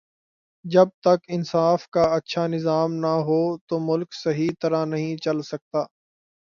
[0.65, 5.83] جب تک انصاف کا اچھا نظام نہ ہو تو ملک صحیح طرح نہیں چل سکتا